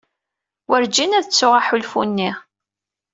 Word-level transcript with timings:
Werǧin 0.69 1.15
ad 1.17 1.25
ttuɣ 1.27 1.53
aḥulfu-nni. 1.59 2.31